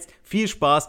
[0.00, 0.88] jetzt viel Spaß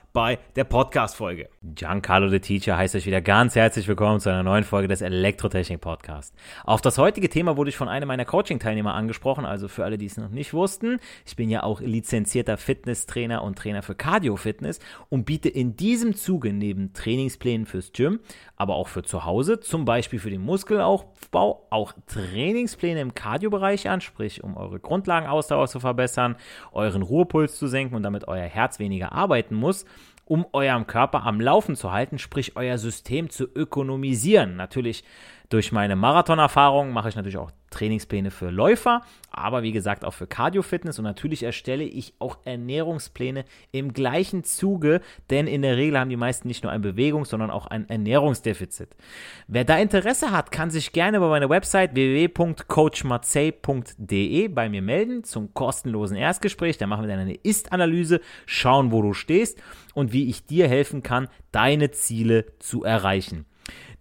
[0.13, 1.49] bei der Podcast-Folge.
[1.63, 6.35] Giancarlo the Teacher heißt euch wieder ganz herzlich willkommen zu einer neuen Folge des Elektrotechnik-Podcasts.
[6.65, 10.07] Auf das heutige Thema wurde ich von einem meiner Coaching-Teilnehmer angesprochen, also für alle, die
[10.07, 10.99] es noch nicht wussten.
[11.25, 16.51] Ich bin ja auch lizenzierter Fitnesstrainer und Trainer für Cardio-Fitness und biete in diesem Zuge
[16.51, 18.19] neben Trainingsplänen fürs Gym,
[18.57, 24.01] aber auch für zu Hause, zum Beispiel für den Muskelaufbau, auch Trainingspläne im Cardio-Bereich an,
[24.01, 26.35] sprich um eure Grundlagenausdauer zu verbessern,
[26.73, 29.85] euren Ruhepuls zu senken und damit euer Herz weniger arbeiten muss
[30.31, 34.55] um eurem Körper am Laufen zu halten, sprich euer System zu ökonomisieren.
[34.55, 35.03] Natürlich
[35.49, 39.01] durch meine Marathonerfahrung mache ich natürlich auch Trainingspläne für Läufer,
[39.31, 45.01] aber wie gesagt auch für Cardio-Fitness und natürlich erstelle ich auch Ernährungspläne im gleichen Zuge,
[45.29, 48.95] denn in der Regel haben die meisten nicht nur ein Bewegungs-, sondern auch ein Ernährungsdefizit.
[49.47, 55.53] Wer da Interesse hat, kann sich gerne bei meiner Website www.coachmarzey.de bei mir melden zum
[55.53, 56.77] kostenlosen Erstgespräch.
[56.77, 59.57] Da machen wir dann eine Ist-Analyse, schauen, wo du stehst
[59.93, 63.45] und wie ich dir helfen kann, deine Ziele zu erreichen.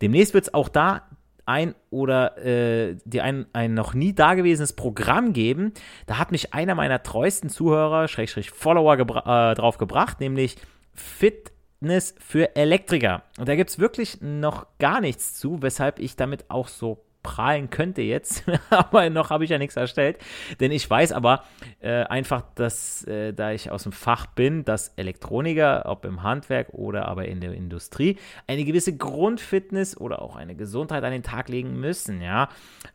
[0.00, 1.09] Demnächst wird es auch da
[1.47, 5.73] ein oder äh, dir ein, ein noch nie dagewesenes Programm geben.
[6.06, 10.56] Da hat mich einer meiner treuesten Zuhörer, Schrägstrich Follower, gebra äh, drauf gebracht, nämlich
[10.93, 13.23] Fitness für Elektriker.
[13.39, 17.70] Und da gibt es wirklich noch gar nichts zu, weshalb ich damit auch so prahlen
[17.70, 20.19] könnte jetzt, aber noch habe ich ja nichts erstellt.
[20.60, 21.44] Denn ich weiß aber
[21.81, 26.70] äh, einfach, dass, äh, da ich aus dem Fach bin, dass Elektroniker, ob im Handwerk
[26.70, 28.16] oder aber in der Industrie,
[28.47, 32.48] eine gewisse Grundfitness oder auch eine Gesundheit an den Tag legen müssen, ja.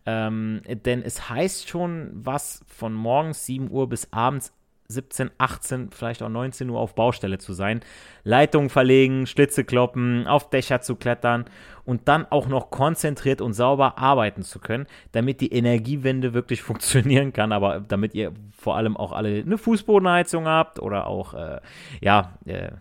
[0.06, 4.54] Ähm, denn es heißt schon was von morgens 7 Uhr bis abends
[4.88, 7.82] 17, 18, vielleicht auch 19 Uhr auf Baustelle zu sein,
[8.24, 11.46] Leitungen verlegen, Schlitze kloppen, auf Dächer zu klettern
[11.86, 17.34] und dann auch noch konzentriert und sauber arbeiten zu können, damit die Energiewende wirklich funktionieren
[17.34, 21.60] kann, aber damit ihr vor allem auch alle eine Fußbodenheizung habt oder auch, äh,
[22.02, 22.72] ja, äh,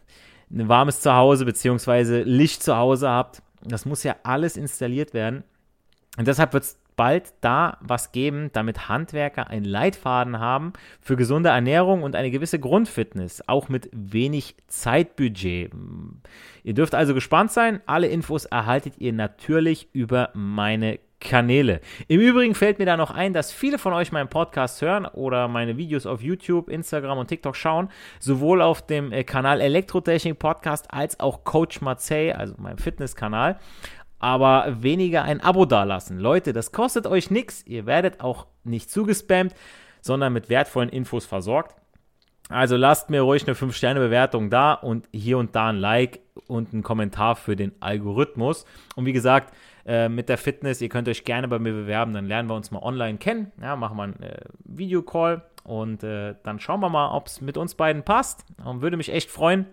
[0.50, 3.42] ein warmes Zuhause beziehungsweise Licht zu Hause habt.
[3.62, 5.42] Das muss ja alles installiert werden.
[6.16, 11.50] Und deshalb wird es bald da was geben, damit Handwerker einen Leitfaden haben für gesunde
[11.50, 15.72] Ernährung und eine gewisse Grundfitness, auch mit wenig Zeitbudget.
[16.62, 17.81] Ihr dürft also gespannt sein.
[17.87, 21.81] Alle Infos erhaltet ihr natürlich über meine Kanäle.
[22.06, 25.49] Im Übrigen fällt mir da noch ein, dass viele von euch meinen Podcast hören oder
[25.49, 27.88] meine Videos auf YouTube, Instagram und TikTok schauen,
[28.21, 33.59] sowohl auf dem äh, Kanal Elektrotechnik Podcast als auch Coach Marseille, also meinem Fitnesskanal
[34.24, 36.18] aber weniger ein Abo dalassen.
[36.18, 37.62] Leute, das kostet euch nichts.
[37.66, 39.54] Ihr werdet auch nicht zugespammt,
[40.00, 41.76] sondern mit wertvollen Infos versorgt.
[42.48, 46.82] Also lasst mir ruhig eine 5-Sterne-Bewertung da und hier und da ein Like und einen
[46.82, 48.65] Kommentar für den Algorithmus.
[48.97, 49.54] Und wie gesagt,
[49.84, 52.71] äh, mit der Fitness, ihr könnt euch gerne bei mir bewerben, dann lernen wir uns
[52.71, 53.53] mal online kennen.
[53.60, 57.59] Ja, machen wir einen äh, Videocall und äh, dann schauen wir mal, ob es mit
[57.59, 58.47] uns beiden passt.
[58.65, 59.66] Und würde mich echt freuen.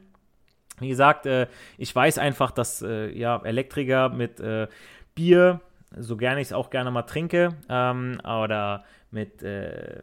[0.82, 1.48] Wie gesagt, äh,
[1.78, 4.68] ich weiß einfach, dass äh, ja, Elektriker mit äh,
[5.16, 5.62] Bier,
[5.98, 10.02] so gerne ich es auch gerne mal trinke, ähm, oder mit, äh,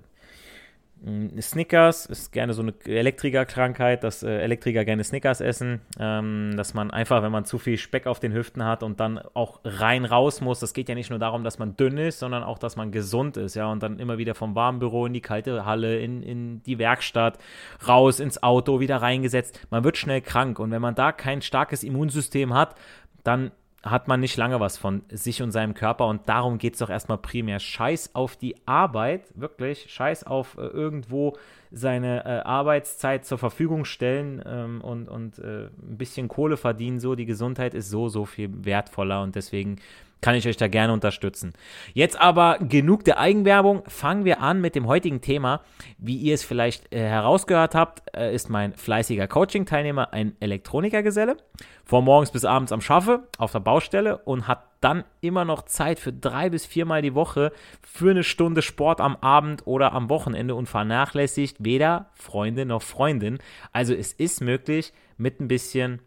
[1.40, 6.90] Snickers ist gerne so eine Elektrikerkrankheit, dass äh, Elektriker gerne Snickers essen, ähm, dass man
[6.90, 10.40] einfach, wenn man zu viel Speck auf den Hüften hat und dann auch rein raus
[10.40, 12.90] muss, das geht ja nicht nur darum, dass man dünn ist, sondern auch, dass man
[12.90, 16.22] gesund ist, ja, und dann immer wieder vom warmen Büro in die kalte Halle, in,
[16.22, 17.38] in die Werkstatt,
[17.86, 19.60] raus ins Auto, wieder reingesetzt.
[19.70, 22.74] Man wird schnell krank und wenn man da kein starkes Immunsystem hat,
[23.22, 23.52] dann
[23.90, 26.90] hat man nicht lange was von sich und seinem Körper und darum geht es doch
[26.90, 27.58] erstmal primär.
[27.58, 31.37] Scheiß auf die Arbeit, wirklich, scheiß auf äh, irgendwo
[31.70, 37.00] seine äh, Arbeitszeit zur Verfügung stellen ähm, und, und äh, ein bisschen Kohle verdienen.
[37.00, 39.76] So, die Gesundheit ist so, so viel wertvoller und deswegen
[40.20, 41.53] kann ich euch da gerne unterstützen.
[41.94, 43.82] Jetzt aber genug der Eigenwerbung.
[43.87, 45.61] Fangen wir an mit dem heutigen Thema.
[45.99, 51.37] Wie ihr es vielleicht äh, herausgehört habt, äh, ist mein fleißiger Coaching-Teilnehmer ein Elektronikergeselle.
[51.85, 55.98] Von morgens bis abends am Schaffe auf der Baustelle und hat dann immer noch Zeit
[55.98, 57.52] für drei bis viermal die Woche
[57.82, 63.38] für eine Stunde Sport am Abend oder am Wochenende und vernachlässigt weder Freunde noch Freundin.
[63.72, 66.00] Also es ist möglich mit ein bisschen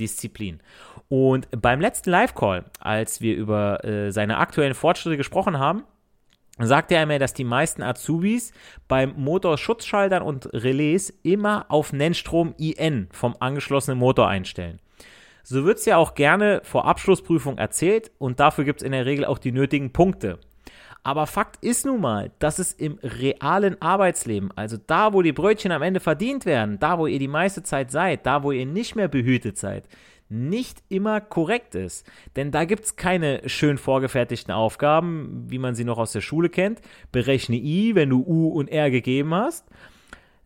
[0.00, 0.60] Disziplin.
[1.08, 5.84] Und beim letzten Live-Call, als wir über äh, seine aktuellen Fortschritte gesprochen haben,
[6.58, 8.52] sagte er mir, dass die meisten Azubis
[8.88, 14.80] beim Motorschutzschaltern und Relais immer auf Nennstrom IN vom angeschlossenen Motor einstellen.
[15.48, 19.06] So wird es ja auch gerne vor Abschlussprüfung erzählt und dafür gibt es in der
[19.06, 20.40] Regel auch die nötigen Punkte.
[21.04, 25.70] Aber Fakt ist nun mal, dass es im realen Arbeitsleben, also da, wo die Brötchen
[25.70, 28.96] am Ende verdient werden, da, wo ihr die meiste Zeit seid, da, wo ihr nicht
[28.96, 29.84] mehr behütet seid,
[30.28, 32.04] nicht immer korrekt ist.
[32.34, 36.48] Denn da gibt es keine schön vorgefertigten Aufgaben, wie man sie noch aus der Schule
[36.48, 36.80] kennt.
[37.12, 39.64] Berechne I, wenn du U und R gegeben hast.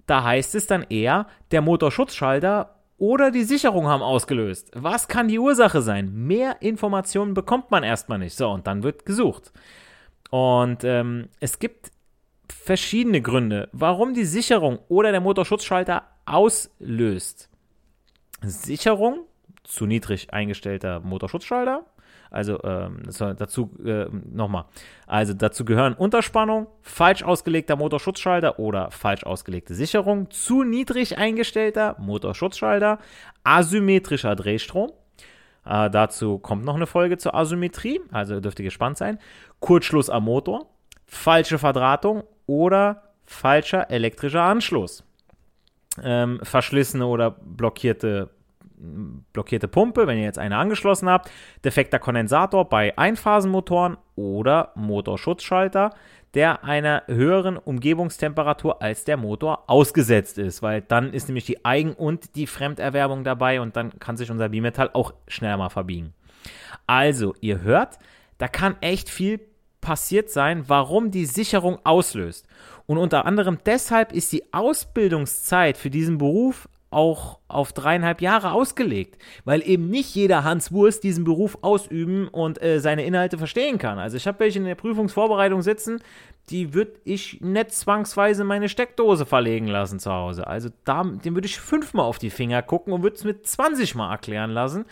[0.04, 4.70] Da heißt es dann eher, der Motorschutzschalter oder die Sicherung haben ausgelöst.
[4.74, 6.12] Was kann die Ursache sein?
[6.12, 8.36] Mehr Informationen bekommt man erstmal nicht.
[8.36, 9.52] So, und dann wird gesucht.
[10.30, 11.90] Und ähm, es gibt
[12.48, 17.48] verschiedene Gründe, warum die Sicherung oder der Motorschutzschalter auslöst.
[18.42, 19.24] Sicherung,
[19.64, 21.86] zu niedrig eingestellter Motorschutzschalter.
[22.30, 24.66] Also ähm, dazu äh, nochmal.
[25.06, 32.98] Also dazu gehören Unterspannung, falsch ausgelegter Motorschutzschalter oder falsch ausgelegte Sicherung, zu niedrig eingestellter Motorschutzschalter,
[33.42, 34.92] asymmetrischer Drehstrom,
[35.64, 39.18] äh, dazu kommt noch eine Folge zur Asymmetrie, also dürft ihr gespannt sein.
[39.60, 40.66] Kurzschluss am Motor,
[41.06, 45.04] falsche Verdrahtung oder falscher elektrischer Anschluss.
[46.02, 48.30] Ähm, verschlissene oder blockierte,
[49.32, 51.30] blockierte Pumpe, wenn ihr jetzt eine angeschlossen habt,
[51.64, 55.90] defekter Kondensator bei Einphasenmotoren oder Motorschutzschalter,
[56.34, 61.94] der einer höheren Umgebungstemperatur als der Motor ausgesetzt ist, weil dann ist nämlich die Eigen-
[61.94, 66.14] und die Fremderwerbung dabei und dann kann sich unser Bimetall auch schneller mal verbiegen.
[66.86, 67.98] Also, ihr hört,
[68.38, 69.40] da kann echt viel
[69.80, 72.46] passiert sein, warum die Sicherung auslöst.
[72.86, 79.20] Und unter anderem deshalb ist die Ausbildungszeit für diesen Beruf auch auf dreieinhalb Jahre ausgelegt,
[79.44, 83.98] weil eben nicht jeder Hans Wurst diesen Beruf ausüben und äh, seine Inhalte verstehen kann.
[83.98, 86.02] Also ich habe welche in der Prüfungsvorbereitung sitzen,
[86.50, 90.48] die würde ich nicht zwangsweise meine Steckdose verlegen lassen zu Hause.
[90.48, 93.94] Also da, dem würde ich fünfmal auf die Finger gucken und würde es mit 20
[93.94, 94.84] Mal erklären lassen.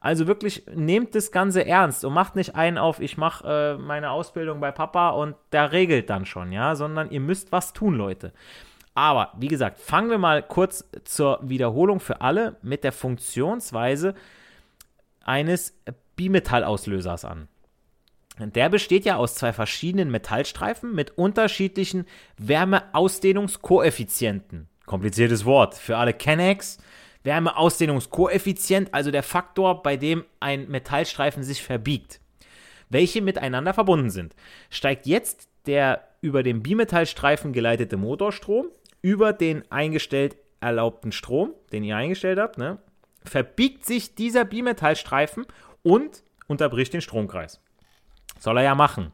[0.00, 4.10] Also wirklich nehmt das Ganze ernst und macht nicht einen auf, ich mache äh, meine
[4.10, 8.32] Ausbildung bei Papa und der regelt dann schon, ja, sondern ihr müsst was tun, Leute.
[8.94, 14.14] Aber wie gesagt, fangen wir mal kurz zur Wiederholung für alle mit der Funktionsweise
[15.24, 15.74] eines
[16.16, 17.48] Bimetallauslösers an.
[18.38, 22.06] Der besteht ja aus zwei verschiedenen Metallstreifen mit unterschiedlichen
[22.38, 24.68] Wärmeausdehnungskoeffizienten.
[24.86, 26.78] Kompliziertes Wort für alle Kennex.
[27.24, 32.20] Wärmeausdehnungskoeffizient, also der Faktor, bei dem ein Metallstreifen sich verbiegt.
[32.88, 34.34] Welche miteinander verbunden sind.
[34.70, 38.66] Steigt jetzt der über den Bimetallstreifen geleitete Motorstrom
[39.02, 42.78] über den eingestellt erlaubten Strom, den ihr eingestellt habt, ne,
[43.24, 45.46] verbiegt sich dieser Bimetallstreifen
[45.82, 47.60] und unterbricht den Stromkreis.
[48.38, 49.12] Soll er ja machen.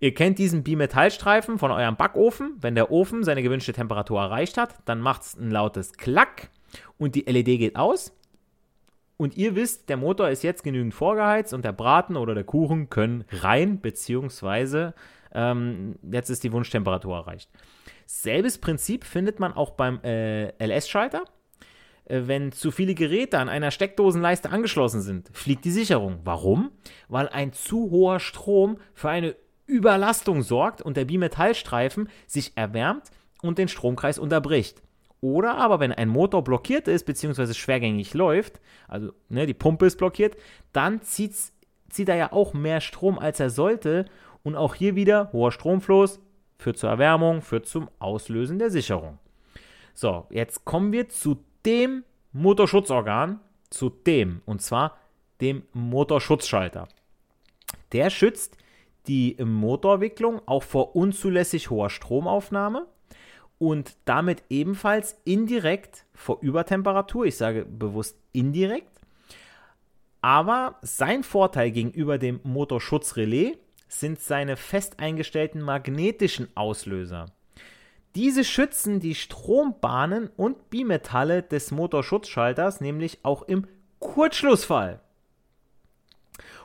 [0.00, 2.56] Ihr kennt diesen Bimetallstreifen von eurem Backofen.
[2.60, 6.50] Wenn der Ofen seine gewünschte Temperatur erreicht hat, dann macht es ein lautes Klack
[6.98, 8.12] und die LED geht aus.
[9.16, 12.90] Und ihr wisst, der Motor ist jetzt genügend vorgeheizt und der Braten oder der Kuchen
[12.90, 14.94] können rein, beziehungsweise
[15.32, 17.48] ähm, jetzt ist die Wunschtemperatur erreicht.
[18.14, 21.24] Selbes Prinzip findet man auch beim äh, LS-Schalter.
[22.04, 26.20] Äh, wenn zu viele Geräte an einer Steckdosenleiste angeschlossen sind, fliegt die Sicherung.
[26.22, 26.72] Warum?
[27.08, 29.34] Weil ein zu hoher Strom für eine
[29.66, 34.82] Überlastung sorgt und der Bimetallstreifen sich erwärmt und den Stromkreis unterbricht.
[35.22, 39.96] Oder aber, wenn ein Motor blockiert ist, beziehungsweise schwergängig läuft, also ne, die Pumpe ist
[39.96, 40.36] blockiert,
[40.74, 41.40] dann zieht
[41.96, 44.04] er ja auch mehr Strom, als er sollte.
[44.42, 46.20] Und auch hier wieder hoher Stromfluss,
[46.62, 49.18] führt zur Erwärmung, führt zum Auslösen der Sicherung.
[49.94, 54.96] So, jetzt kommen wir zu dem Motorschutzorgan, zu dem, und zwar
[55.40, 56.88] dem Motorschutzschalter.
[57.92, 58.56] Der schützt
[59.06, 62.86] die Motorwicklung auch vor unzulässig hoher Stromaufnahme
[63.58, 67.26] und damit ebenfalls indirekt vor Übertemperatur.
[67.26, 68.88] Ich sage bewusst indirekt.
[70.20, 73.56] Aber sein Vorteil gegenüber dem Motorschutzrelais
[73.92, 77.26] sind seine fest eingestellten magnetischen Auslöser.
[78.14, 83.66] Diese schützen die Strombahnen und Bimetalle des Motorschutzschalters, nämlich auch im
[84.00, 85.00] Kurzschlussfall.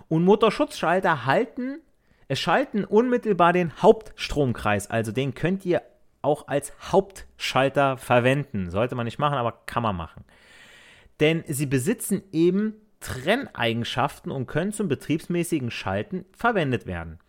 [0.09, 1.79] Und Motorschutzschalter halten,
[2.27, 5.81] es schalten unmittelbar den Hauptstromkreis, also den könnt ihr
[6.21, 8.69] auch als Hauptschalter verwenden.
[8.69, 10.25] Sollte man nicht machen, aber kann man machen.
[11.19, 17.19] Denn sie besitzen eben Trenneigenschaften und können zum betriebsmäßigen Schalten verwendet werden.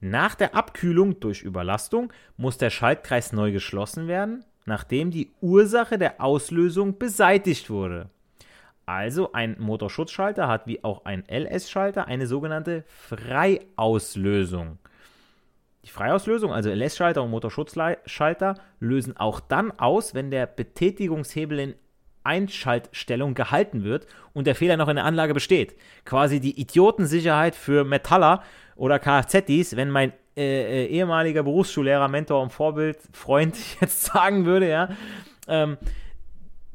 [0.00, 6.20] Nach der Abkühlung durch Überlastung muss der Schaltkreis neu geschlossen werden, nachdem die Ursache der
[6.20, 8.10] Auslösung beseitigt wurde.
[8.84, 14.78] Also ein Motorschutzschalter hat wie auch ein LS-Schalter eine sogenannte Freiauslösung.
[15.84, 21.74] Die Freiauslösung, also LS-Schalter und Motorschutzschalter, lösen auch dann aus, wenn der Betätigungshebel in
[22.26, 25.76] Einschaltstellung gehalten wird und der Fehler noch in der Anlage besteht.
[26.04, 28.42] Quasi die Idiotensicherheit für Metaller
[28.74, 34.68] oder Kfzis, wenn mein äh, äh, ehemaliger Berufsschullehrer, Mentor und Vorbild, Freund jetzt sagen würde,
[34.68, 34.90] ja,
[35.48, 35.78] ähm,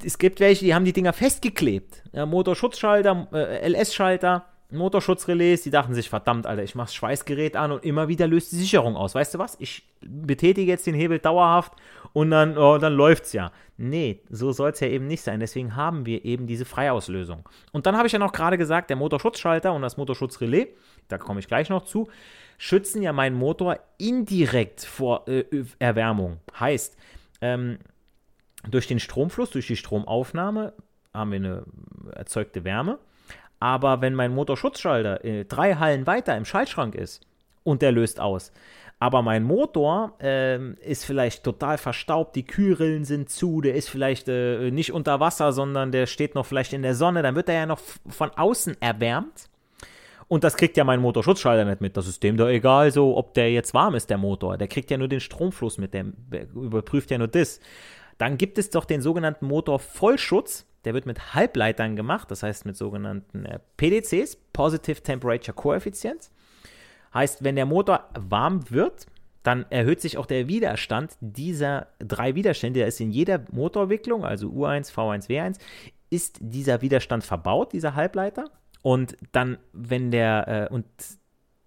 [0.04, 2.02] es gibt welche, die haben die Dinger festgeklebt.
[2.12, 7.72] Ja, Motorschutzschalter, äh, LS-Schalter, Motorschutzrelais, die dachten sich, verdammt, Alter, ich mache das Schweißgerät an
[7.72, 9.14] und immer wieder löst die Sicherung aus.
[9.14, 9.56] Weißt du was?
[9.60, 11.72] Ich betätige jetzt den Hebel dauerhaft
[12.12, 13.52] und dann, oh, dann läuft's ja.
[13.76, 15.40] Nee, so soll es ja eben nicht sein.
[15.40, 17.48] Deswegen haben wir eben diese Freiauslösung.
[17.72, 20.68] Und dann habe ich ja noch gerade gesagt, der Motorschutzschalter und das Motorschutzrelais,
[21.08, 22.08] da komme ich gleich noch zu,
[22.58, 25.44] schützen ja meinen Motor indirekt vor äh,
[25.78, 26.38] Erwärmung.
[26.58, 26.96] Heißt,
[27.40, 27.78] ähm,
[28.68, 30.72] durch den Stromfluss, durch die Stromaufnahme
[31.12, 31.62] haben wir eine
[32.14, 32.98] erzeugte Wärme.
[33.62, 37.24] Aber wenn mein Motorschutzschalter äh, drei Hallen weiter im Schaltschrank ist
[37.62, 38.50] und der löst aus,
[38.98, 44.26] aber mein Motor ähm, ist vielleicht total verstaubt, die Kühlrillen sind zu, der ist vielleicht
[44.26, 47.54] äh, nicht unter Wasser, sondern der steht noch vielleicht in der Sonne, dann wird er
[47.54, 47.78] ja noch
[48.08, 49.48] von außen erwärmt.
[50.26, 51.96] Und das kriegt ja mein Motorschutzschalter nicht mit.
[51.96, 54.58] Das ist dem doch egal, so ob der jetzt warm ist, der Motor.
[54.58, 56.06] Der kriegt ja nur den Stromfluss mit, der
[56.52, 57.60] überprüft ja nur das.
[58.22, 60.64] Dann gibt es doch den sogenannten Motorvollschutz.
[60.84, 66.30] Der wird mit Halbleitern gemacht, das heißt mit sogenannten äh, PDCs, Positive Temperature Coefficients.
[67.12, 69.06] Heißt, wenn der Motor warm wird,
[69.42, 72.78] dann erhöht sich auch der Widerstand dieser drei Widerstände.
[72.78, 75.58] Der ist in jeder Motorwicklung, also U1, V1, W1,
[76.08, 78.44] ist dieser Widerstand verbaut, dieser Halbleiter.
[78.82, 80.84] Und dann, wenn der, äh, und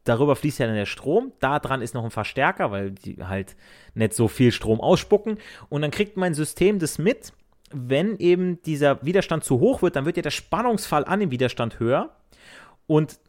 [0.06, 3.56] darüber fließt ja dann der Strom, da dran ist noch ein Verstärker, weil die halt
[3.94, 5.38] nicht so viel Strom ausspucken.
[5.70, 7.34] Und dann kriegt mein System das mit.
[7.72, 11.80] Wenn eben dieser Widerstand zu hoch wird, dann wird ja der Spannungsfall an dem Widerstand
[11.80, 12.12] höher.
[12.88, 13.20] Und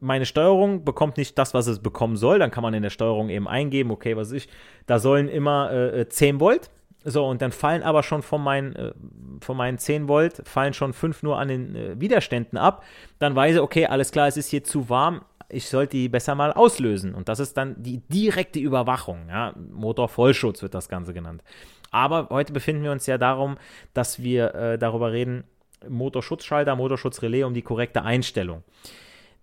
[0.00, 2.38] meine Steuerung bekommt nicht das, was es bekommen soll.
[2.38, 4.48] Dann kann man in der Steuerung eben eingeben, okay, was ich,
[4.86, 6.70] da sollen immer äh, 10 äh, Volt.
[7.04, 8.92] So, und dann fallen aber schon von meinen, äh,
[9.40, 12.82] von meinen 10 Volt, fallen schon 5 nur an den äh, Widerständen ab.
[13.20, 15.22] Dann weiß ich, okay, alles klar, es ist hier zu warm.
[15.48, 17.14] Ich sollte die besser mal auslösen.
[17.14, 19.28] Und das ist dann die direkte Überwachung.
[19.28, 19.54] Ja?
[19.72, 21.42] Motorvollschutz wird das Ganze genannt.
[21.90, 23.56] Aber heute befinden wir uns ja darum,
[23.94, 25.44] dass wir äh, darüber reden,
[25.88, 28.64] Motorschutzschalter, Motorschutzrelais um die korrekte Einstellung.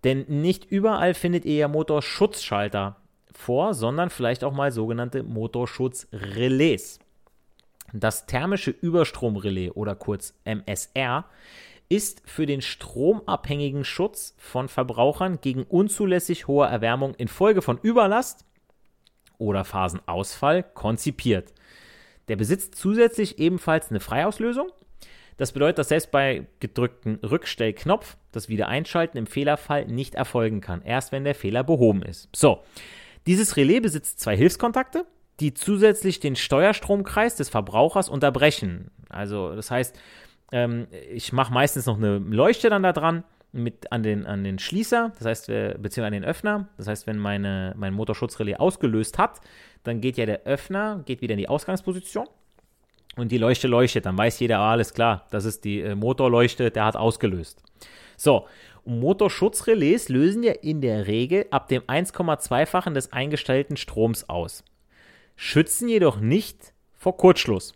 [0.04, 2.98] Denn nicht überall findet ihr ja Motorschutzschalter
[3.32, 7.00] vor, sondern vielleicht auch mal sogenannte Motorschutzrelais.
[7.94, 11.26] Das thermische Überstromrelais oder kurz MSR
[11.96, 18.46] ist für den stromabhängigen Schutz von Verbrauchern gegen unzulässig hohe Erwärmung infolge von Überlast
[19.38, 21.54] oder Phasenausfall konzipiert.
[22.28, 24.72] Der besitzt zusätzlich ebenfalls eine Freiauslösung
[25.38, 31.12] das bedeutet, dass selbst bei gedrücktem Rückstellknopf das Wiedereinschalten im Fehlerfall nicht erfolgen kann, erst
[31.12, 32.30] wenn der Fehler behoben ist.
[32.36, 32.64] So,
[33.26, 35.06] dieses Relais besitzt zwei Hilfskontakte,
[35.40, 38.92] die zusätzlich den Steuerstromkreis des Verbrauchers unterbrechen.
[39.10, 39.98] Also das heißt,
[40.54, 44.60] ähm, ich mache meistens noch eine Leuchte dann da dran mit an den, an den
[44.60, 46.70] Schließer, das heißt, äh, beziehungsweise an den Öffner.
[46.78, 49.42] Das heißt, wenn meine, mein Motorschutzrelais ausgelöst hat,
[49.84, 52.28] dann geht ja der Öffner, geht wieder in die Ausgangsposition
[53.16, 56.86] und die Leuchte leuchtet, dann weiß jeder, alles klar, das ist die äh, Motorleuchte, der
[56.86, 57.64] hat ausgelöst.
[58.16, 58.48] So,
[58.86, 64.64] Motorschutzrelais lösen ja in der Regel ab dem 1,2-fachen des eingestellten Stroms aus,
[65.36, 67.74] schützen jedoch nicht vor Kurzschluss.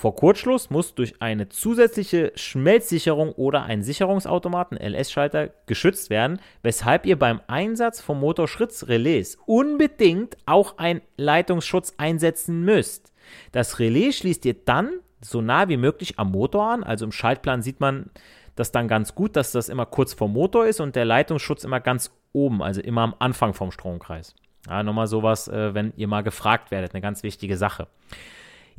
[0.00, 7.18] Vor Kurzschluss muss durch eine zusätzliche Schmelzsicherung oder einen Sicherungsautomaten LS-Schalter geschützt werden, weshalb ihr
[7.18, 13.12] beim Einsatz vom Motorschrittsrelais unbedingt auch einen Leitungsschutz einsetzen müsst.
[13.52, 17.60] Das Relais schließt ihr dann so nah wie möglich am Motor an, also im Schaltplan
[17.60, 18.08] sieht man
[18.56, 21.80] das dann ganz gut, dass das immer kurz vom Motor ist und der Leitungsschutz immer
[21.80, 24.34] ganz oben, also immer am Anfang vom Stromkreis.
[24.66, 27.86] Ja, nochmal sowas, äh, wenn ihr mal gefragt werdet, eine ganz wichtige Sache.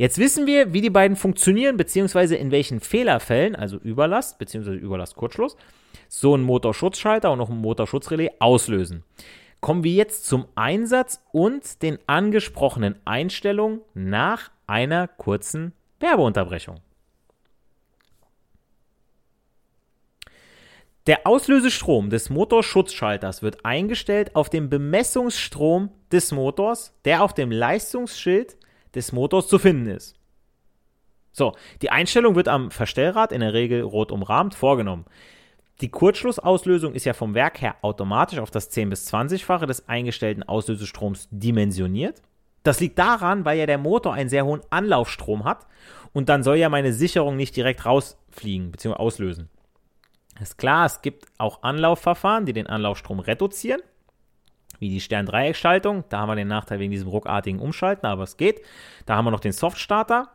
[0.02, 5.56] Jetzt wissen wir, wie die beiden funktionieren, beziehungsweise in welchen Fehlerfällen, also Überlast, beziehungsweise Überlastkurzschluss,
[6.10, 9.04] so ein Motorschutzschalter und noch ein Motorschutzrelais auslösen.
[9.60, 16.80] Kommen wir jetzt zum Einsatz und den angesprochenen Einstellungen nach einer kurzen Werbeunterbrechung.
[21.06, 28.58] Der Auslösestrom des Motorschutzschalters wird eingestellt auf den Bemessungsstrom des Motors, der auf dem Leistungsschild
[28.96, 30.16] des Motors zu finden ist.
[31.32, 35.06] So, die Einstellung wird am Verstellrad in der Regel rot umrahmt vorgenommen.
[35.80, 40.44] Die Kurzschlussauslösung ist ja vom Werk her automatisch auf das 10 bis 20-fache des eingestellten
[40.44, 42.22] Auslösestroms dimensioniert.
[42.64, 45.66] Das liegt daran, weil ja der Motor einen sehr hohen Anlaufstrom hat
[46.14, 48.94] und dann soll ja meine Sicherung nicht direkt rausfliegen bzw.
[48.94, 49.50] auslösen.
[50.40, 53.82] Ist klar, es gibt auch Anlaufverfahren, die den Anlaufstrom reduzieren
[54.82, 56.04] wie die Stern-Dreieck-Schaltung.
[56.10, 58.62] Da haben wir den Nachteil wegen diesem ruckartigen Umschalten, aber es geht.
[59.06, 60.30] Da haben wir noch den Soft-Starter.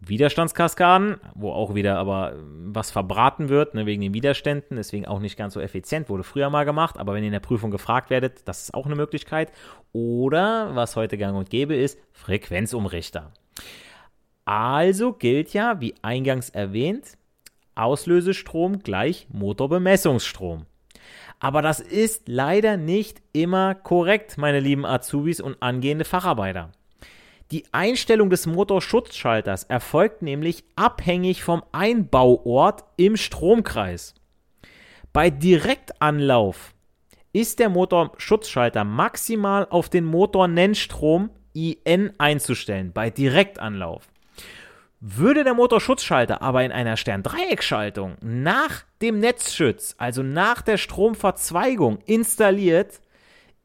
[0.00, 5.36] Widerstandskaskaden, wo auch wieder aber was verbraten wird, ne, wegen den Widerständen, deswegen auch nicht
[5.36, 8.46] ganz so effizient, wurde früher mal gemacht, aber wenn ihr in der Prüfung gefragt werdet,
[8.46, 9.52] das ist auch eine Möglichkeit.
[9.92, 13.32] Oder, was heute gang und gäbe ist, Frequenzumrichter.
[14.44, 17.16] Also gilt ja, wie eingangs erwähnt,
[17.74, 20.66] Auslösestrom gleich Motorbemessungsstrom.
[21.44, 26.72] Aber das ist leider nicht immer korrekt, meine lieben Azubis und angehende Facharbeiter.
[27.50, 34.14] Die Einstellung des Motorschutzschalters erfolgt nämlich abhängig vom Einbauort im Stromkreis.
[35.12, 36.72] Bei Direktanlauf
[37.34, 44.08] ist der Motorschutzschalter maximal auf den Motornennstrom IN einzustellen, bei Direktanlauf.
[45.06, 53.02] Würde der Motorschutzschalter aber in einer Sterndreieckschaltung nach dem Netzschutz, also nach der Stromverzweigung, installiert,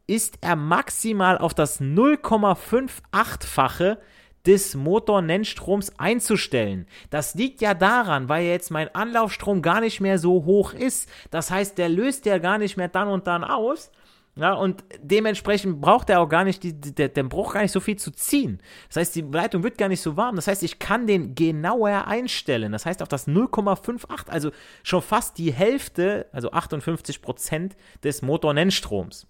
[0.05, 3.99] ist er maximal auf das 0,58-fache
[4.45, 6.87] des Motornennstroms einzustellen.
[7.09, 11.09] Das liegt ja daran, weil jetzt mein Anlaufstrom gar nicht mehr so hoch ist.
[11.31, 13.91] Das heißt, der löst ja gar nicht mehr dann und dann aus,
[14.35, 17.79] ja, und dementsprechend braucht er auch gar nicht, die, der, der braucht gar nicht so
[17.79, 18.61] viel zu ziehen.
[18.87, 20.35] Das heißt, die Leitung wird gar nicht so warm.
[20.35, 22.71] Das heißt, ich kann den genauer einstellen.
[22.71, 24.51] Das heißt, auf das 0,58, also
[24.83, 29.27] schon fast die Hälfte, also 58 Prozent des Motornennstroms.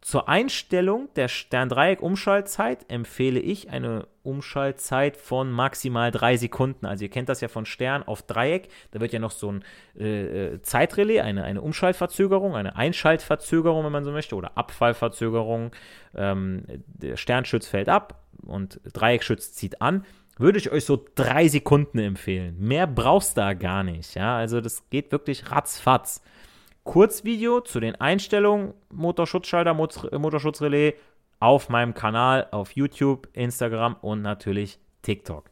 [0.00, 6.86] Zur Einstellung der Sterndreieck-Umschaltzeit empfehle ich eine Umschaltzeit von maximal drei Sekunden.
[6.86, 8.68] Also ihr kennt das ja von Stern auf Dreieck.
[8.92, 9.64] Da wird ja noch so ein
[9.98, 15.72] äh, äh, Zeitrelais, eine, eine Umschaltverzögerung, eine Einschaltverzögerung, wenn man so möchte, oder Abfallverzögerung.
[16.14, 20.04] Ähm, der Sternschütz fällt ab und Dreieckschütz zieht an.
[20.36, 22.56] Würde ich euch so drei Sekunden empfehlen.
[22.60, 24.14] Mehr brauchst da gar nicht.
[24.14, 26.22] Ja, also das geht wirklich ratzfatz.
[26.88, 30.94] Kurzvideo zu den Einstellungen Motorschutzschalter, Motorschutzrelais
[31.38, 35.50] auf meinem Kanal auf YouTube, Instagram und natürlich TikTok.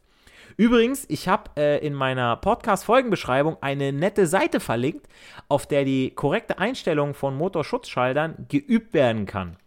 [0.57, 5.07] Übrigens, ich habe äh, in meiner Podcast-Folgenbeschreibung eine nette Seite verlinkt,
[5.47, 9.57] auf der die korrekte Einstellung von Motorschutzschaltern geübt werden kann.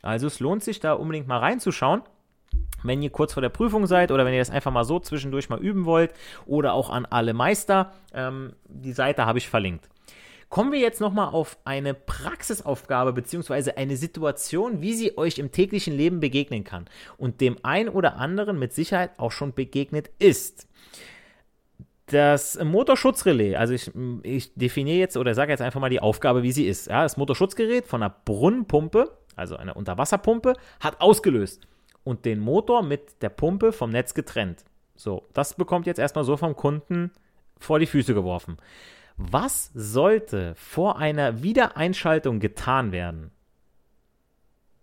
[0.00, 2.04] Also es lohnt sich da unbedingt mal reinzuschauen
[2.84, 5.48] wenn ihr kurz vor der Prüfung seid oder wenn ihr das einfach mal so zwischendurch
[5.48, 6.14] mal üben wollt
[6.46, 7.92] oder auch an alle Meister.
[8.14, 9.88] Ähm, die Seite habe ich verlinkt.
[10.48, 13.72] Kommen wir jetzt nochmal auf eine Praxisaufgabe bzw.
[13.72, 16.86] eine Situation, wie sie euch im täglichen Leben begegnen kann
[17.18, 20.66] und dem ein oder anderen mit Sicherheit auch schon begegnet ist.
[22.06, 23.90] Das Motorschutzrelais, also ich,
[24.22, 26.86] ich definiere jetzt oder sage jetzt einfach mal die Aufgabe, wie sie ist.
[26.86, 31.66] Ja, das Motorschutzgerät von einer Brunnenpumpe, also einer Unterwasserpumpe, hat ausgelöst
[32.04, 34.64] und den Motor mit der Pumpe vom Netz getrennt.
[34.96, 37.10] So, das bekommt jetzt erstmal so vom Kunden
[37.60, 38.56] vor die Füße geworfen.
[39.18, 43.32] Was sollte vor einer Wiedereinschaltung getan werden?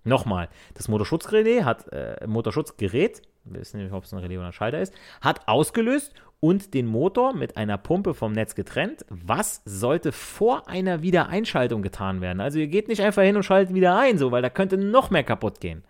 [0.04, 4.54] Nochmal, das Motorschutzrelais hat, äh, Motorschutzgerät, wir wissen nicht, ob es ein Relais oder ein
[4.54, 9.06] Schalter ist, hat ausgelöst und den Motor mit einer Pumpe vom Netz getrennt.
[9.10, 12.42] Was sollte vor einer Wiedereinschaltung getan werden?
[12.42, 15.12] Also ihr geht nicht einfach hin und schaltet wieder ein, so, weil da könnte noch
[15.12, 15.84] mehr kaputt gehen.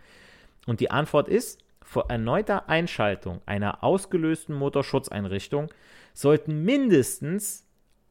[0.67, 5.69] Und die Antwort ist, vor erneuter Einschaltung einer ausgelösten Motorschutzeinrichtung
[6.13, 7.64] sollten mindestens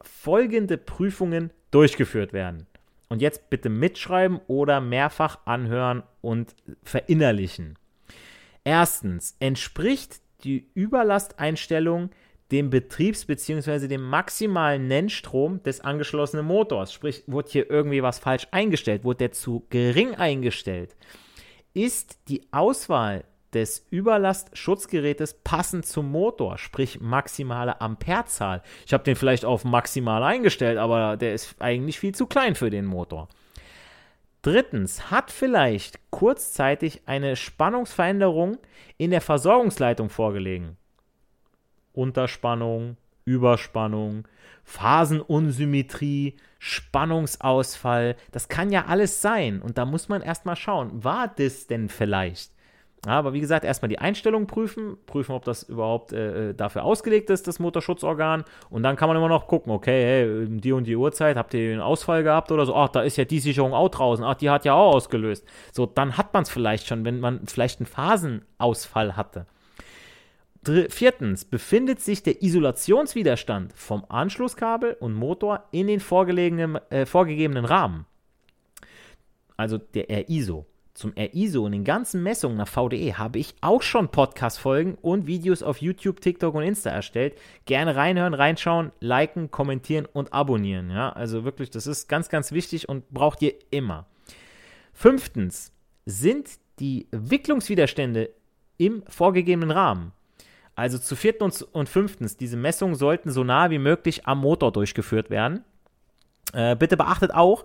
[0.08, 2.66] folgende Prüfungen durchgeführt werden.
[3.08, 7.78] Und jetzt bitte mitschreiben oder mehrfach anhören und verinnerlichen.
[8.64, 12.10] Erstens, entspricht die Überlasteinstellung
[12.50, 13.88] dem Betriebs- bzw.
[13.88, 16.92] dem maximalen Nennstrom des angeschlossenen Motors.
[16.92, 19.04] Sprich, wurde hier irgendwie was falsch eingestellt?
[19.04, 20.96] Wurde der zu gering eingestellt?
[21.72, 28.62] Ist die Auswahl des Überlastschutzgerätes passend zum Motor, sprich maximale Amperezahl.
[28.86, 32.70] Ich habe den vielleicht auf maximal eingestellt, aber der ist eigentlich viel zu klein für
[32.70, 33.28] den Motor.
[34.42, 38.58] Drittens, hat vielleicht kurzzeitig eine Spannungsveränderung
[38.98, 40.76] in der Versorgungsleitung vorgelegen.
[41.94, 44.28] Unterspannung, Überspannung,
[44.64, 49.62] Phasenunsymmetrie, Spannungsausfall, das kann ja alles sein.
[49.62, 52.50] Und da muss man erstmal schauen, war das denn vielleicht?
[53.06, 57.28] Aber wie gesagt, erstmal die Einstellung prüfen, prüfen, ob das überhaupt äh, äh, dafür ausgelegt
[57.30, 58.44] ist, das Motorschutzorgan.
[58.70, 61.72] Und dann kann man immer noch gucken, okay, hey, die und die Uhrzeit, habt ihr
[61.72, 62.74] einen Ausfall gehabt oder so?
[62.74, 64.24] Ach, da ist ja die Sicherung auch draußen.
[64.24, 65.46] Ach, die hat ja auch ausgelöst.
[65.72, 69.46] So, dann hat man es vielleicht schon, wenn man vielleicht einen Phasenausfall hatte.
[70.62, 78.06] Dr viertens, befindet sich der Isolationswiderstand vom Anschlusskabel und Motor in den äh, vorgegebenen Rahmen.
[79.58, 84.08] Also der RISO zum RISO und den ganzen Messungen nach VDE habe ich auch schon
[84.08, 87.36] Podcast-Folgen und Videos auf YouTube, TikTok und Insta erstellt.
[87.66, 90.90] Gerne reinhören, reinschauen, liken, kommentieren und abonnieren.
[90.90, 94.06] Ja, also wirklich, das ist ganz, ganz wichtig und braucht ihr immer.
[94.92, 95.72] Fünftens,
[96.06, 98.30] sind die Wicklungswiderstände
[98.76, 100.12] im vorgegebenen Rahmen.
[100.76, 105.30] Also zu vierten und, fünftens, diese Messungen sollten so nah wie möglich am Motor durchgeführt
[105.30, 105.64] werden.
[106.52, 107.64] Äh, bitte beachtet auch,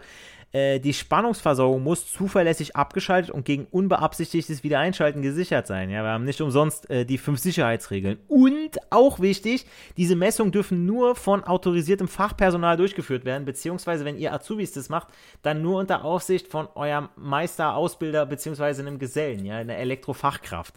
[0.52, 5.90] äh, die Spannungsversorgung muss zuverlässig abgeschaltet und gegen unbeabsichtigtes Wiedereinschalten gesichert sein.
[5.90, 8.18] Ja, wir haben nicht umsonst äh, die fünf Sicherheitsregeln.
[8.28, 14.34] Und auch wichtig, diese Messungen dürfen nur von autorisiertem Fachpersonal durchgeführt werden, beziehungsweise wenn ihr
[14.34, 15.10] Azubis das macht,
[15.44, 20.74] dann nur unter Aufsicht von eurem Meister, Ausbilder, beziehungsweise einem Gesellen, ja, einer Elektrofachkraft.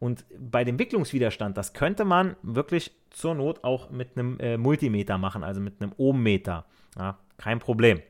[0.00, 5.16] Und bei dem Wicklungswiderstand, das könnte man wirklich zur Not auch mit einem äh, Multimeter
[5.16, 6.64] machen, also mit einem Ohmmeter.
[6.98, 8.02] Ja, kein Problem.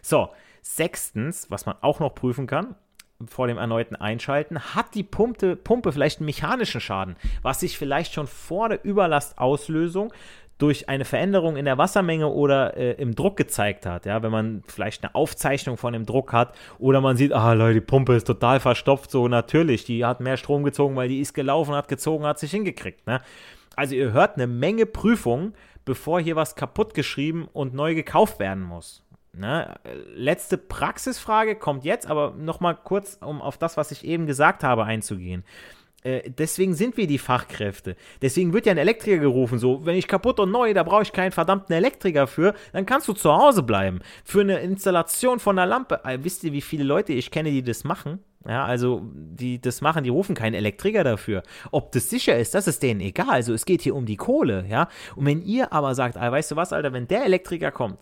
[0.00, 0.30] So,
[0.62, 2.74] Sechstens, was man auch noch prüfen kann,
[3.26, 8.14] vor dem erneuten Einschalten, hat die Pumpe, Pumpe vielleicht einen mechanischen Schaden, was sich vielleicht
[8.14, 10.12] schon vor der Überlastauslösung
[10.60, 14.04] durch eine Veränderung in der Wassermenge oder äh, im Druck gezeigt hat.
[14.04, 17.74] Ja, wenn man vielleicht eine Aufzeichnung von dem Druck hat oder man sieht, ah Leute,
[17.74, 21.32] die Pumpe ist total verstopft, so natürlich, die hat mehr Strom gezogen, weil die ist
[21.32, 23.06] gelaufen, hat gezogen, hat sich hingekriegt.
[23.06, 23.22] Ne?
[23.74, 25.54] Also ihr hört eine Menge Prüfungen,
[25.86, 29.02] bevor hier was kaputt geschrieben und neu gekauft werden muss.
[29.32, 29.74] Ne?
[30.14, 34.84] Letzte Praxisfrage kommt jetzt, aber nochmal kurz, um auf das, was ich eben gesagt habe,
[34.84, 35.44] einzugehen.
[36.02, 37.96] Äh, deswegen sind wir die Fachkräfte.
[38.22, 39.58] Deswegen wird ja ein Elektriker gerufen.
[39.58, 43.08] So, wenn ich kaputt und neu, da brauche ich keinen verdammten Elektriker für, dann kannst
[43.08, 44.00] du zu Hause bleiben.
[44.24, 47.62] Für eine Installation von einer Lampe, äh, wisst ihr, wie viele Leute ich kenne, die
[47.62, 48.20] das machen?
[48.48, 51.42] Ja, also die das machen, die rufen keinen Elektriker dafür.
[51.72, 53.28] Ob das sicher ist, das ist denen egal.
[53.28, 54.88] Also es geht hier um die Kohle, ja.
[55.14, 57.98] Und wenn ihr aber sagt, ah, weißt du was, Alter, wenn der Elektriker kommt,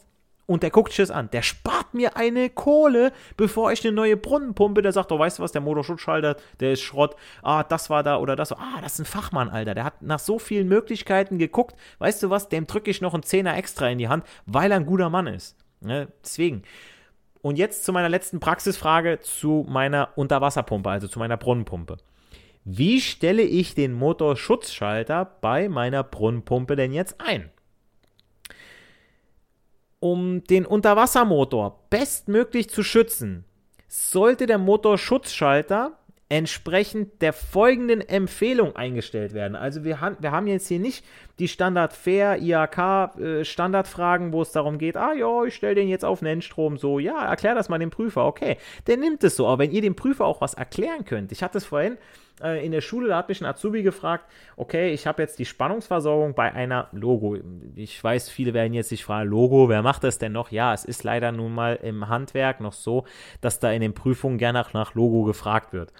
[0.48, 1.28] und der guckt sich das an.
[1.30, 4.80] Der spart mir eine Kohle, bevor ich eine neue Brunnenpumpe.
[4.80, 7.16] Der sagt, oh, weißt du was, der Motorschutzschalter, der ist Schrott.
[7.42, 8.52] Ah, das war da oder das.
[8.52, 9.74] Ah, das ist ein Fachmann, Alter.
[9.74, 11.76] Der hat nach so vielen Möglichkeiten geguckt.
[11.98, 14.78] Weißt du was, dem drücke ich noch einen Zehner extra in die Hand, weil er
[14.78, 15.54] ein guter Mann ist.
[15.82, 16.08] Ne?
[16.24, 16.62] Deswegen.
[17.42, 21.98] Und jetzt zu meiner letzten Praxisfrage zu meiner Unterwasserpumpe, also zu meiner Brunnenpumpe.
[22.64, 27.50] Wie stelle ich den Motorschutzschalter bei meiner Brunnenpumpe denn jetzt ein?
[30.00, 33.44] Um den Unterwassermotor bestmöglich zu schützen,
[33.88, 39.56] sollte der Motorschutzschalter entsprechend der folgenden Empfehlung eingestellt werden.
[39.56, 41.04] Also wir, haben, wir haben jetzt hier nicht
[41.38, 46.04] die Standard Fair IHK äh, wo es darum geht, ah ja, ich stelle den jetzt
[46.04, 49.64] auf Nennstrom so, ja, erklär das mal dem Prüfer, okay, der nimmt es so, aber
[49.64, 51.96] wenn ihr dem Prüfer auch was erklären könnt, ich hatte es vorhin
[52.42, 54.24] äh, in der Schule, da hat mich ein Azubi gefragt,
[54.56, 57.36] okay, ich habe jetzt die Spannungsversorgung bei einer Logo.
[57.74, 60.50] Ich weiß, viele werden jetzt sich fragen, Logo, wer macht das denn noch?
[60.50, 63.04] Ja, es ist leider nun mal im Handwerk noch so,
[63.40, 65.92] dass da in den Prüfungen gerne nach, nach Logo gefragt wird.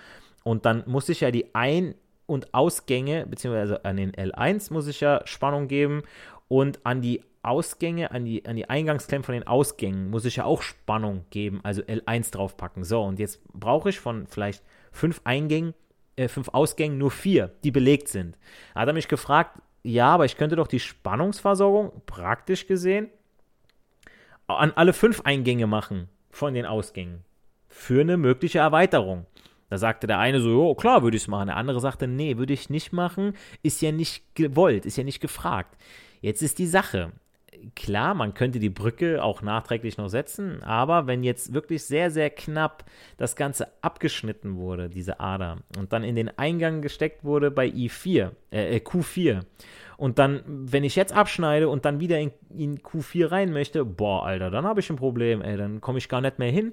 [0.45, 1.95] Und dann muss ich ja die Ein-
[2.29, 6.03] und Ausgänge, beziehungsweise an den L1 muss ich ja Spannung geben
[6.47, 10.45] und an die Ausgänge, an die, an die Eingangsklemmen von den Ausgängen muss ich ja
[10.45, 12.85] auch Spannung geben, also L1 draufpacken.
[12.85, 14.63] So, und jetzt brauche ich von vielleicht
[14.93, 15.75] fünf Eingängen
[16.19, 18.37] äh, fünf Ausgängen nur vier, die belegt sind.
[18.75, 23.09] Da hat er mich gefragt, ja, aber ich könnte doch die Spannungsversorgung praktisch gesehen
[24.49, 27.25] an alle fünf Eingänge machen von den Ausgängen
[27.69, 29.27] für eine mögliche Erweiterung.
[29.69, 31.49] Da sagte der eine so, oh, klar, würde ich es machen.
[31.49, 35.21] Der andere sagte, nee, würde ich nicht machen, ist ja nicht gewollt, ist ja nicht
[35.21, 35.77] gefragt.
[36.21, 37.13] Jetzt ist die Sache,
[37.75, 42.31] klar, man könnte die Brücke auch nachträglich noch setzen, aber wenn jetzt wirklich sehr, sehr
[42.31, 42.85] knapp
[43.17, 48.31] das Ganze abgeschnitten wurde, diese Ader, und dann in den Eingang gesteckt wurde bei I4,
[48.51, 49.43] äh, äh Q4,
[49.97, 54.25] und dann, wenn ich jetzt abschneide und dann wieder in, in Q4 rein möchte, boah,
[54.25, 56.73] Alter, dann habe ich ein Problem, ey, dann komme ich gar nicht mehr hin.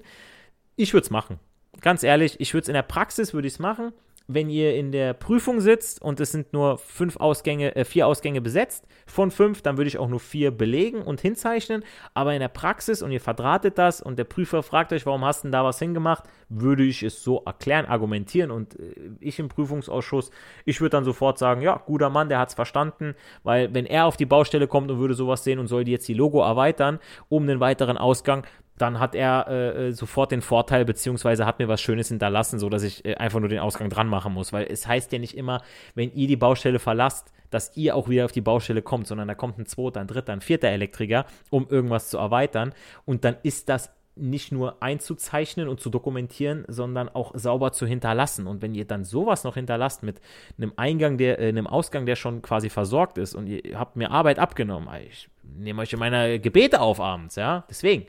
[0.76, 1.40] Ich würde es machen.
[1.80, 3.92] Ganz ehrlich, ich würde es in der Praxis, würde ich es machen
[4.28, 8.40] wenn ihr in der Prüfung sitzt und es sind nur fünf Ausgänge, äh, vier Ausgänge
[8.40, 11.84] besetzt von fünf, dann würde ich auch nur vier belegen und hinzeichnen.
[12.12, 15.42] Aber in der Praxis und ihr verdrahtet das und der Prüfer fragt euch, warum hast
[15.42, 18.50] du denn da was hingemacht, würde ich es so erklären, argumentieren.
[18.50, 20.30] Und äh, ich im Prüfungsausschuss,
[20.64, 24.06] ich würde dann sofort sagen, ja, guter Mann, der hat es verstanden, weil wenn er
[24.06, 27.46] auf die Baustelle kommt und würde sowas sehen und soll jetzt die Logo erweitern, um
[27.46, 28.44] den weiteren Ausgang,
[28.78, 32.82] dann hat er äh, äh, sofort den Vorteil, beziehungsweise hat mir was Schönes hinterlassen, sodass
[32.82, 34.52] ich äh, einfach nur den Ausgang dran machen muss.
[34.52, 35.62] Weil es heißt ja nicht immer,
[35.94, 39.34] wenn ihr die Baustelle verlasst, dass ihr auch wieder auf die Baustelle kommt, sondern da
[39.34, 42.74] kommt ein zweiter, ein dritter, ein vierter Elektriker, um irgendwas zu erweitern.
[43.04, 48.46] Und dann ist das nicht nur einzuzeichnen und zu dokumentieren, sondern auch sauber zu hinterlassen.
[48.46, 50.20] Und wenn ihr dann sowas noch hinterlasst mit
[50.56, 54.10] einem Eingang, der, äh, einem Ausgang, der schon quasi versorgt ist und ihr habt mir
[54.10, 58.06] Arbeit abgenommen, ich nehme euch in meine Gebete auf abends, ja, deswegen.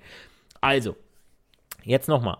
[0.62, 0.96] Also,
[1.84, 2.38] jetzt nochmal.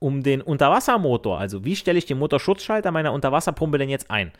[0.00, 4.32] Um den Unterwassermotor, also wie stelle ich den Motorschutzschalter meiner Unterwasserpumpe denn jetzt ein?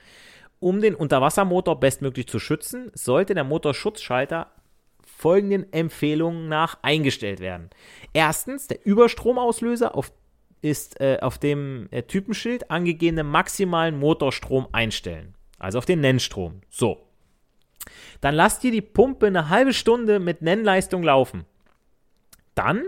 [0.61, 4.49] Um den Unterwassermotor bestmöglich zu schützen, sollte der Motorschutzschalter
[5.05, 7.71] folgenden Empfehlungen nach eingestellt werden.
[8.13, 10.13] Erstens, der Überstromauslöser auf,
[10.63, 15.35] ist äh, auf dem äh, Typenschild angegebene maximalen Motorstrom einstellen.
[15.59, 16.61] Also auf den Nennstrom.
[16.71, 17.05] So.
[18.21, 21.47] Dann lasst ihr die Pumpe eine halbe Stunde mit Nennleistung laufen.
[22.59, 22.83] Dann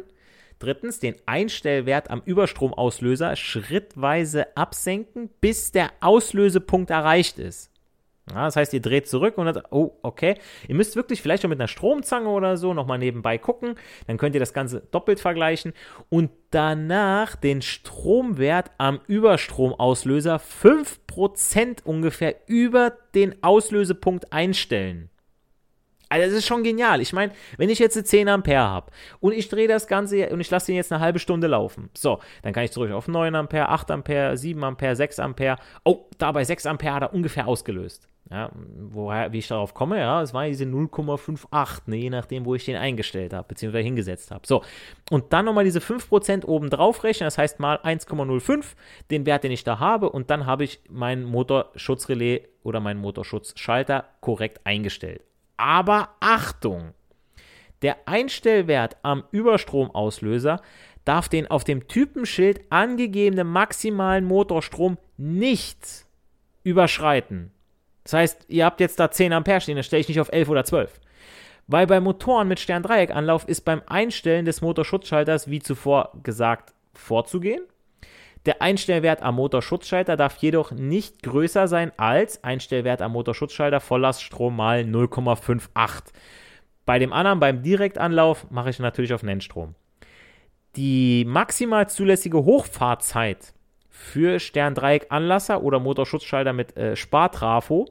[0.58, 7.70] drittens den Einstellwert am Überstromauslöser schrittweise absenken, bis der Auslösepunkt erreicht ist.
[8.30, 10.36] Ja, das heißt, ihr dreht zurück und dann, oh, okay.
[10.68, 13.74] Ihr müsst wirklich vielleicht auch mit einer Stromzange oder so nochmal nebenbei gucken.
[14.06, 15.72] Dann könnt ihr das Ganze doppelt vergleichen
[16.10, 25.09] und danach den Stromwert am Überstromauslöser 5% ungefähr über den Auslösepunkt einstellen.
[26.10, 27.00] Also das ist schon genial.
[27.00, 30.40] Ich meine, wenn ich jetzt eine 10 Ampere habe und ich drehe das Ganze und
[30.40, 31.88] ich lasse den jetzt eine halbe Stunde laufen.
[31.96, 35.56] So, dann kann ich zurück auf 9 Ampere, 8 Ampere, 7 Ampere, 6 Ampere.
[35.84, 38.08] Oh, da bei 6 Ampere hat er ungefähr ausgelöst.
[38.28, 38.50] Ja,
[38.90, 42.64] woher, wie ich darauf komme, ja, es war diese 0,58, ne, je nachdem, wo ich
[42.64, 44.46] den eingestellt habe, beziehungsweise hingesetzt habe.
[44.46, 44.62] So,
[45.10, 48.76] und dann nochmal diese 5% oben drauf rechnen, das heißt mal 1,05,
[49.10, 54.04] den Wert, den ich da habe, und dann habe ich mein Motorschutzrelais oder meinen Motorschutzschalter
[54.20, 55.22] korrekt eingestellt.
[55.60, 56.94] Aber Achtung!
[57.82, 60.62] Der Einstellwert am Überstromauslöser
[61.04, 66.06] darf den auf dem Typenschild angegebenen maximalen Motorstrom nicht
[66.62, 67.52] überschreiten.
[68.04, 70.48] Das heißt, ihr habt jetzt da 10 Ampere stehen, dann stelle ich nicht auf 11
[70.48, 70.98] oder 12.
[71.66, 77.62] Weil bei Motoren mit Sterndreieckanlauf ist beim Einstellen des Motorschutzschalters, wie zuvor gesagt, vorzugehen.
[78.46, 84.80] Der Einstellwert am Motorschutzschalter darf jedoch nicht größer sein als Einstellwert am Motorschutzschalter Volllaststrom mal
[84.80, 86.04] 0,58.
[86.86, 89.74] Bei dem anderen, beim Direktanlauf, mache ich natürlich auf Nennstrom.
[90.76, 93.52] Die maximal zulässige Hochfahrzeit
[93.88, 97.86] für Sterndreieck-Anlasser oder Motorschutzschalter mit äh, Spartrafo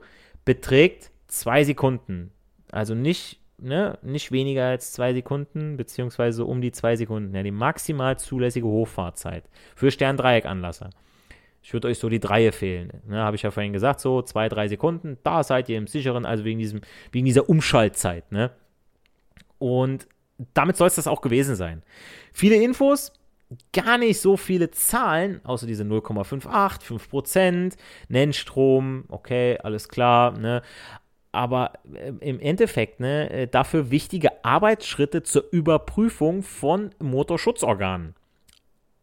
[0.46, 2.32] beträgt 2 Sekunden.
[2.72, 7.34] Also nicht ne, nicht weniger als zwei Sekunden, beziehungsweise um die zwei Sekunden.
[7.36, 10.90] Ja, die maximal zulässige Hochfahrzeit für Sterndreieckanlasser.
[11.62, 12.92] Ich würde euch so die Dreie fehlen.
[13.08, 15.18] Ne, Habe ich ja vorhin gesagt, so zwei, drei Sekunden.
[15.24, 18.32] Da seid ihr im sicheren, also wegen, diesem, wegen dieser Umschaltzeit.
[18.32, 18.52] Ne?
[19.58, 20.08] Und
[20.54, 21.84] damit soll es das auch gewesen sein.
[22.32, 23.12] Viele Infos,
[23.74, 27.76] gar nicht so viele Zahlen, außer diese 0,58, 5%,
[28.08, 30.62] Nennstrom, okay, alles klar, ne?
[31.32, 38.16] Aber äh, im Endeffekt ne, äh, dafür wichtige Arbeitsschritte zur Überprüfung von Motorschutzorganen.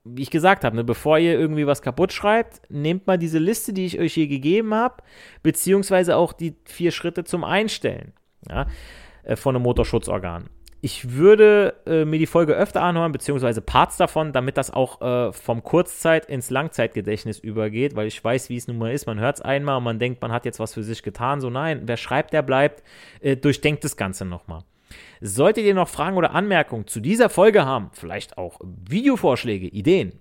[0.04, 3.72] Wie ich gesagt habe, ne, bevor ihr irgendwie was kaputt schreibt, nehmt mal diese Liste,
[3.72, 5.02] die ich euch hier gegeben habe,
[5.42, 8.12] beziehungsweise auch die vier Schritte zum Einstellen
[8.48, 8.66] ja,
[9.24, 10.48] äh, von einem Motorschutzorgan
[10.80, 15.32] ich würde äh, mir die Folge öfter anhören, beziehungsweise Parts davon, damit das auch äh,
[15.32, 19.06] vom Kurzzeit ins Langzeitgedächtnis übergeht, weil ich weiß, wie es nun mal ist.
[19.06, 21.40] Man hört es einmal und man denkt, man hat jetzt was für sich getan.
[21.40, 22.82] So, nein, wer schreibt, der bleibt.
[23.20, 24.62] Äh, durchdenkt das Ganze nochmal.
[25.20, 30.12] Solltet ihr noch Fragen oder Anmerkungen zu dieser Folge haben, vielleicht auch Videovorschläge, Ideen,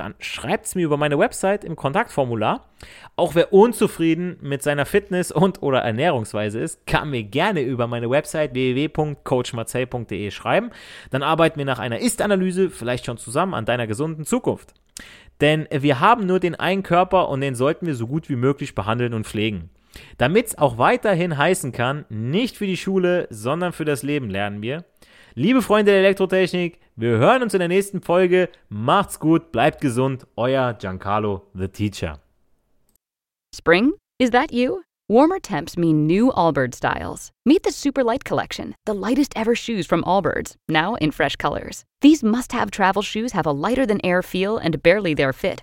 [0.00, 2.70] dann schreibt es mir über meine Website im Kontaktformular.
[3.16, 8.08] Auch wer unzufrieden mit seiner Fitness und oder Ernährungsweise ist, kann mir gerne über meine
[8.08, 10.70] Website www.coachmarcel.de schreiben.
[11.10, 14.72] Dann arbeiten wir nach einer Ist-Analyse vielleicht schon zusammen an deiner gesunden Zukunft.
[15.42, 18.74] Denn wir haben nur den einen Körper und den sollten wir so gut wie möglich
[18.74, 19.68] behandeln und pflegen.
[20.16, 24.62] Damit es auch weiterhin heißen kann, nicht für die Schule, sondern für das Leben lernen
[24.62, 24.84] wir.
[25.34, 28.48] Liebe Freunde der Elektrotechnik, wir hören uns in der nächsten Folge.
[28.68, 32.18] Macht's gut, bleibt gesund, euer Giancarlo the Teacher.
[33.54, 33.92] Spring?
[34.18, 34.82] Is that you?
[35.08, 37.30] Warmer temps mean new Allbirds styles.
[37.46, 41.84] Meet the Super Light Collection, the lightest ever shoes from Allbirds, now in fresh colors.
[42.00, 45.62] These must have travel shoes have a lighter than air feel and barely their fit